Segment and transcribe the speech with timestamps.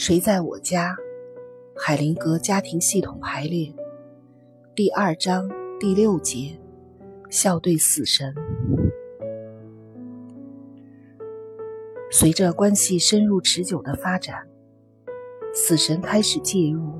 [0.00, 0.96] 谁在我家？
[1.76, 3.70] 海灵格家庭系统排列
[4.74, 5.46] 第二章
[5.78, 6.58] 第六节：
[7.28, 8.34] 笑对死神。
[12.10, 14.48] 随着关系深入持久的发展，
[15.52, 16.94] 死神开始介入，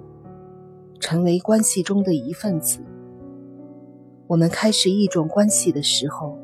[1.00, 2.80] 成为关系中的一份子。
[4.26, 6.38] 我们开始一种关系的时候，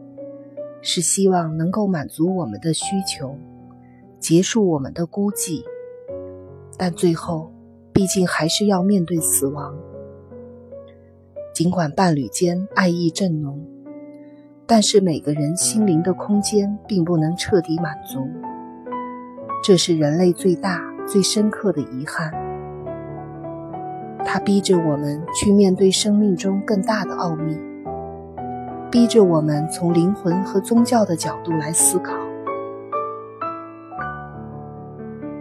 [0.81, 3.37] 是希望能够满足我们的需求，
[4.19, 5.63] 结束我们的孤寂。
[6.79, 7.53] 但最后，
[7.93, 9.75] 毕竟还是要面对死亡。
[11.55, 13.67] 尽管伴侣间爱意正浓，
[14.67, 18.29] 但是每个人心灵的空间并不能彻底满足，
[19.65, 22.31] 这是人类最大、最深刻的遗憾。
[24.25, 27.57] 它逼着我们去面对生命中更大的奥秘。
[28.91, 32.26] 逼着我们从灵魂和宗教的角度来思考。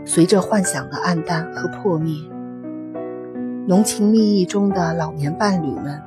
[0.07, 2.15] 随着幻想的暗淡和破灭，
[3.67, 5.99] 浓情蜜意中的老年伴侣们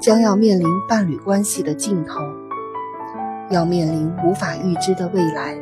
[0.00, 2.20] 将要面临伴侣关系的尽头，
[3.50, 5.56] 要面临无法预知的未来。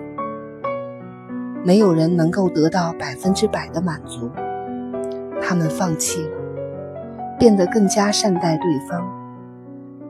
[1.63, 4.31] 没有人能够得到百分之百的满足，
[5.43, 6.31] 他们放弃了，
[7.39, 9.07] 变得更加善待对方。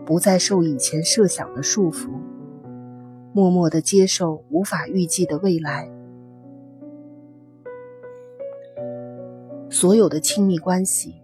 [0.06, 2.08] 不再受以前设想的束缚，
[3.32, 5.88] 默默地接受无法预计的未来。
[9.72, 11.14] 所有的亲密关系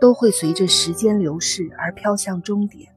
[0.00, 2.90] 都会随着时间流逝而飘向终点，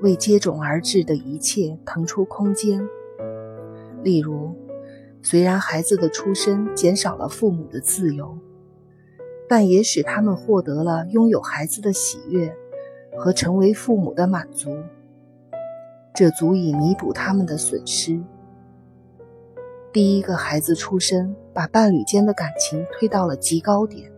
[0.00, 2.84] 为接踵而至的一切腾出空间。
[4.02, 4.52] 例如，
[5.22, 8.36] 虽然孩子的出生减少了父母的自由，
[9.48, 12.52] 但也使他们获得了拥有孩子的喜悦。
[13.16, 14.76] 和成为父母的满足，
[16.12, 18.20] 这足以弥补他们的损失。
[19.94, 24.10] 第一个孩子出生，把伴侣间的感情推到了极高点，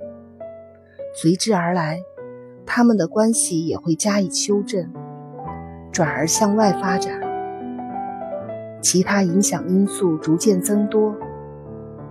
[1.14, 2.00] 随之而来，
[2.64, 4.90] 他们的关系也会加以修正，
[5.92, 7.20] 转而向外发展。
[8.80, 11.14] 其他影响因素逐渐增多，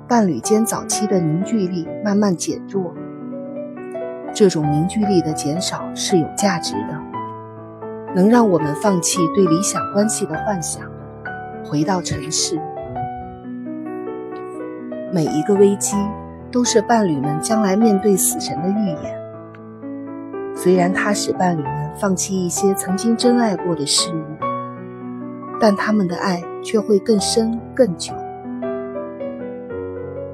[0.07, 2.93] 伴侣间早期的凝聚力慢慢减弱。
[4.31, 10.87] 这种凝聚力的减少是有价值的，能让我们放弃对理想关系的幻想，
[11.63, 12.61] 回到城市。
[15.15, 15.95] 每一个危机
[16.51, 19.17] 都是伴侣们将来面对死神的预演。
[20.53, 24.25] 虽然它使伴侣们放弃一些曾经真爱过的事物，
[25.57, 28.13] 但他们的爱却会更深更久。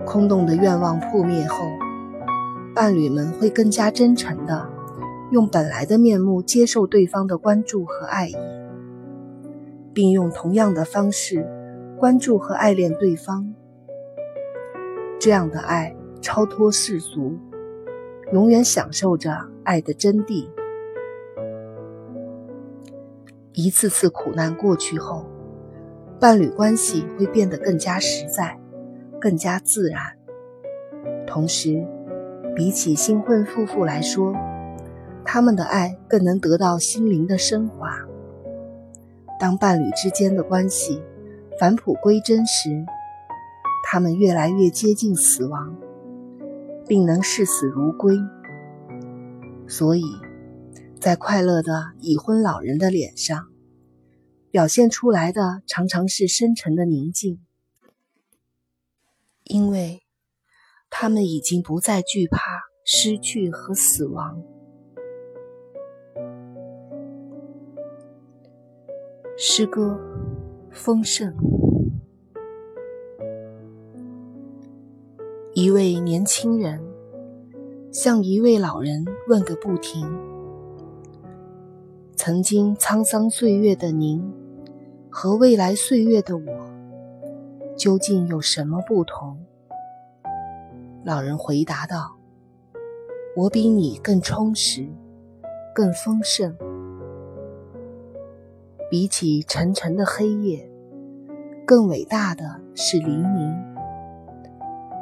[0.03, 1.63] 空洞的愿望破灭后。
[2.73, 4.67] 伴侣们会更加真诚地
[5.29, 8.35] 用本来的面目接受对方的关注和爱意，
[9.93, 11.47] 并用同样的方式
[11.99, 13.53] 关注和爱恋对方。
[15.21, 17.37] 这样的爱超脱世俗，
[18.31, 19.31] 永远享受着
[19.63, 20.47] 爱的真谛。
[23.53, 25.27] 一次次苦难过去后，
[26.19, 28.59] 伴侣关系会变得更加实在，
[29.19, 30.01] 更加自然，
[31.27, 31.85] 同时。
[32.55, 34.33] 比起新婚夫妇来说，
[35.23, 37.95] 他们的爱更能得到心灵的升华。
[39.39, 41.01] 当伴侣之间的关系
[41.59, 42.83] 返璞归真时，
[43.93, 45.75] 他们越来越接近死亡，
[46.87, 48.15] 并能视死如归。
[49.67, 50.05] 所以，
[50.97, 53.49] 在快乐的已婚老人的脸上，
[54.49, 57.41] 表现出来的常常是深沉的宁静，
[59.43, 60.01] 因为。
[60.89, 62.39] 他们已经不再惧怕
[62.85, 64.41] 失去和死亡。
[69.37, 69.99] 诗歌
[70.69, 71.33] 丰盛。
[75.61, 76.81] 一位年轻人
[77.91, 80.11] 向一位老人问个不停
[82.17, 84.33] ：“曾经沧桑岁月的您
[85.11, 86.43] 和未来岁月的我，
[87.77, 89.37] 究竟有什么不同？”
[91.05, 92.15] 老人回答道
[93.37, 94.89] ：“我比你更充实，
[95.75, 96.57] 更丰盛。
[98.89, 100.67] 比起沉沉的黑夜，
[101.67, 103.70] 更伟大的是黎明。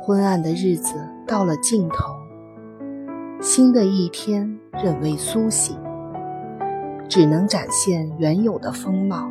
[0.09, 0.95] 昏暗的日子
[1.27, 2.15] 到了尽头，
[3.39, 5.77] 新的一天仍未苏醒，
[7.07, 9.29] 只能展现原有的风貌。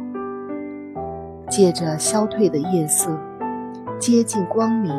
[1.51, 3.11] 借着消退的夜色，
[3.99, 4.95] 接近光明。”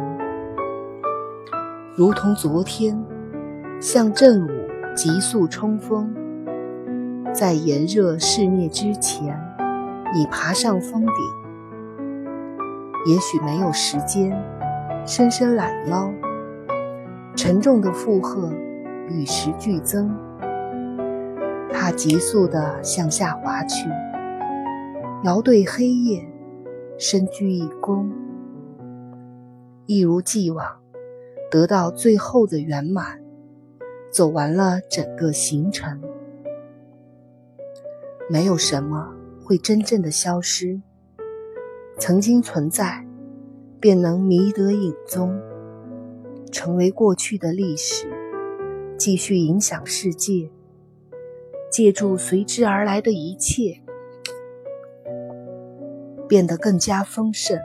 [1.95, 3.01] 如同昨天，
[3.79, 4.49] 像正午
[4.93, 6.13] 急速冲锋，
[7.33, 9.33] 在炎热肆虐之前，
[10.13, 11.13] 你爬上峰顶。
[13.05, 14.37] 也许没有时间，
[15.05, 16.11] 伸伸懒腰，
[17.35, 18.51] 沉重的负荷
[19.09, 20.09] 与时俱增，
[21.71, 23.89] 它急速地向下滑去，
[25.23, 26.23] 遥对黑夜，
[26.97, 28.07] 深居一躬，
[29.87, 30.65] 一如既往，
[31.49, 33.19] 得到最后的圆满，
[34.11, 35.99] 走完了整个行程。
[38.29, 39.11] 没有什么
[39.43, 40.79] 会真正的消失，
[41.97, 43.03] 曾经存在，
[43.79, 45.39] 便能迷得影踪，
[46.51, 48.07] 成为过去的历史，
[48.97, 50.49] 继续影响世界，
[51.71, 53.81] 借助随之而来的一切，
[56.27, 57.57] 变得更加丰盛。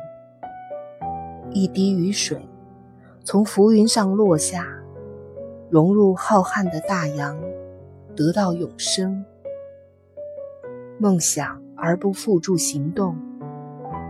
[1.50, 2.48] 一滴雨水
[3.24, 4.66] 从浮云上落下，
[5.68, 7.36] 融入浩瀚的大洋，
[8.14, 9.24] 得到永生。
[10.98, 13.16] 梦想而不付诸行动，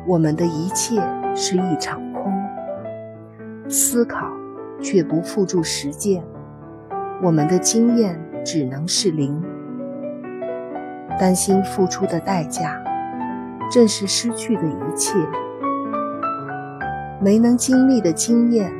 [0.06, 1.00] 我们的一切
[1.34, 2.32] 是一场空；
[3.68, 4.30] 思考
[4.80, 6.22] 却不付诸实践，
[7.22, 9.42] 我们的经验只能是零。
[11.18, 12.82] 担心付出的代价，
[13.70, 15.12] 正是失去的一切；
[17.20, 18.72] 没能经历的经验，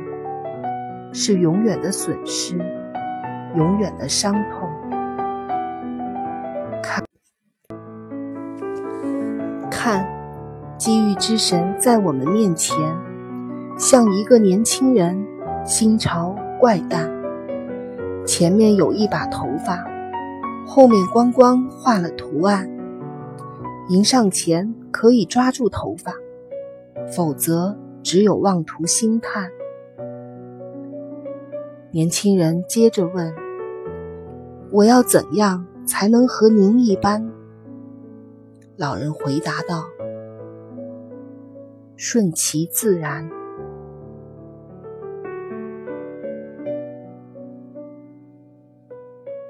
[1.11, 2.57] 是永远的损失，
[3.55, 4.64] 永远的伤痛。
[10.77, 12.77] 机遇之神在我们面前，
[13.77, 15.25] 像一个年轻人，
[15.63, 17.09] 新潮怪诞。
[18.25, 19.85] 前面有一把头发，
[20.67, 22.69] 后面光光画了图案。
[23.87, 26.11] 迎上前可以抓住头发，
[27.15, 29.49] 否则只有妄图兴叹。
[31.91, 33.33] 年轻人接着问
[34.71, 37.31] ：“我要怎样才能和您一般？”
[38.75, 39.85] 老人回答道
[41.95, 43.29] ：“顺其自然。”